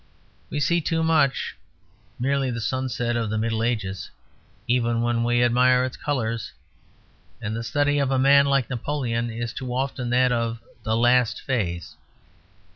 We 0.49 0.59
see 0.59 0.81
too 0.81 1.03
much 1.03 1.55
merely 2.17 2.49
the 2.49 2.59
sunset 2.59 3.15
of 3.15 3.29
the 3.29 3.37
Middle 3.37 3.61
Ages, 3.61 4.09
even 4.67 5.03
when 5.03 5.23
we 5.23 5.43
admire 5.43 5.83
its 5.85 5.95
colours; 5.95 6.51
and 7.39 7.55
the 7.55 7.63
study 7.63 7.99
of 7.99 8.09
a 8.09 8.17
man 8.17 8.47
like 8.47 8.67
Napoleon 8.67 9.29
is 9.29 9.53
too 9.53 9.71
often 9.75 10.09
that 10.09 10.31
of 10.31 10.57
"The 10.81 10.97
Last 10.97 11.39
Phase." 11.41 11.97